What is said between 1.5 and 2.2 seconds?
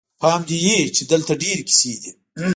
کیسې دي.